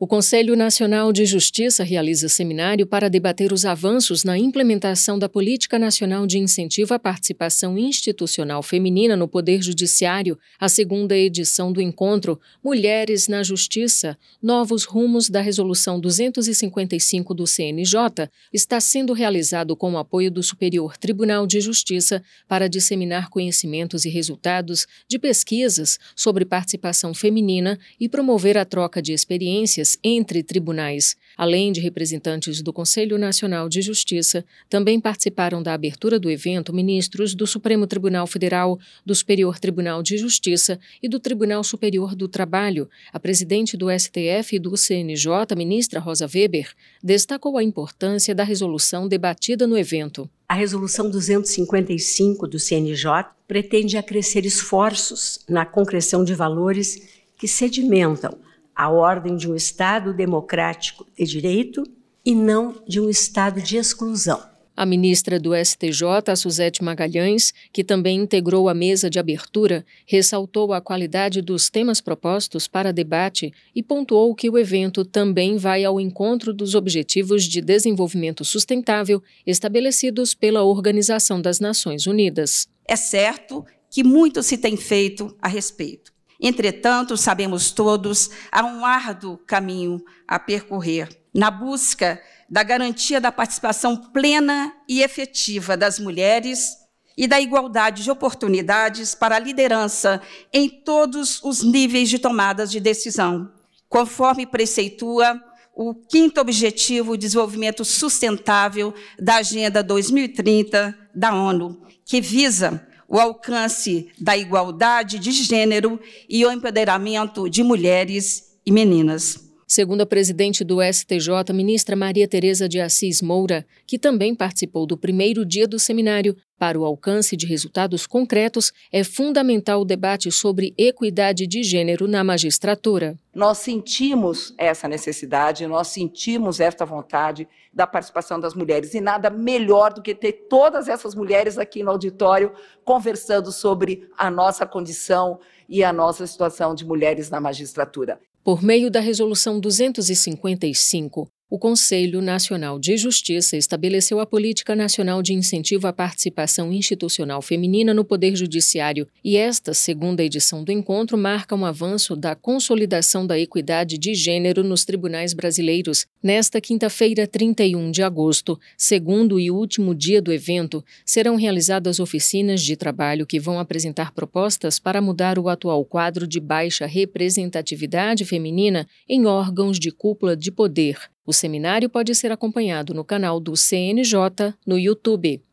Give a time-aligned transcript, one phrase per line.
[0.00, 5.76] O Conselho Nacional de Justiça realiza seminário para debater os avanços na implementação da Política
[5.76, 12.38] Nacional de Incentivo à Participação Institucional Feminina no Poder Judiciário, a segunda edição do encontro
[12.62, 19.98] Mulheres na Justiça, Novos Rumos da Resolução 255 do CNJ, está sendo realizado com o
[19.98, 27.12] apoio do Superior Tribunal de Justiça para disseminar conhecimentos e resultados de pesquisas sobre participação
[27.12, 31.16] feminina e promover a troca de experiências entre tribunais.
[31.36, 37.34] Além de representantes do Conselho Nacional de Justiça, também participaram da abertura do evento ministros
[37.34, 42.90] do Supremo Tribunal Federal, do Superior Tribunal de Justiça e do Tribunal Superior do Trabalho.
[43.12, 49.06] A presidente do STF e do CNJ, ministra Rosa Weber, destacou a importância da resolução
[49.06, 50.28] debatida no evento.
[50.48, 57.00] A Resolução 255 do CNJ pretende acrescer esforços na concreção de valores
[57.38, 58.47] que sedimentam
[58.78, 61.82] a ordem de um Estado democrático de direito
[62.24, 64.40] e não de um Estado de exclusão.
[64.76, 70.80] A ministra do STJ, Suzete Magalhães, que também integrou a mesa de abertura, ressaltou a
[70.80, 76.52] qualidade dos temas propostos para debate e pontuou que o evento também vai ao encontro
[76.52, 82.68] dos Objetivos de Desenvolvimento Sustentável estabelecidos pela Organização das Nações Unidas.
[82.86, 86.16] É certo que muito se tem feito a respeito.
[86.40, 93.96] Entretanto, sabemos todos, há um árduo caminho a percorrer na busca da garantia da participação
[93.96, 96.76] plena e efetiva das mulheres
[97.16, 100.22] e da igualdade de oportunidades para a liderança
[100.52, 103.52] em todos os níveis de tomadas de decisão,
[103.88, 105.42] conforme preceitua
[105.74, 114.08] o quinto objetivo de desenvolvimento sustentável da Agenda 2030 da ONU, que visa o alcance
[114.20, 119.47] da igualdade de gênero e o empoderamento de mulheres e meninas.
[119.70, 124.96] Segundo a presidente do STJ, ministra Maria Tereza de Assis Moura, que também participou do
[124.96, 130.72] primeiro dia do seminário, para o alcance de resultados concretos, é fundamental o debate sobre
[130.78, 133.14] equidade de gênero na magistratura.
[133.34, 139.92] Nós sentimos essa necessidade, nós sentimos esta vontade da participação das mulheres, e nada melhor
[139.92, 145.84] do que ter todas essas mulheres aqui no auditório conversando sobre a nossa condição e
[145.84, 148.18] a nossa situação de mulheres na magistratura.
[148.48, 155.32] Por meio da Resolução 255, o Conselho Nacional de Justiça estabeleceu a Política Nacional de
[155.32, 161.56] Incentivo à Participação Institucional Feminina no Poder Judiciário, e esta segunda edição do encontro marca
[161.56, 166.06] um avanço da consolidação da equidade de gênero nos tribunais brasileiros.
[166.22, 172.76] Nesta quinta-feira, 31 de agosto, segundo e último dia do evento, serão realizadas oficinas de
[172.76, 179.24] trabalho que vão apresentar propostas para mudar o atual quadro de baixa representatividade feminina em
[179.24, 180.98] órgãos de cúpula de poder.
[181.28, 185.44] O seminário pode ser acompanhado no canal do CNJ no YouTube.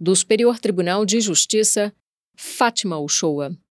[0.00, 1.92] Do Superior Tribunal de Justiça,
[2.34, 3.54] Fátima Uchoa.